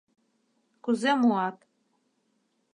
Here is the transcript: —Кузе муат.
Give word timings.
—Кузе 0.83 1.11
муат. 1.21 1.57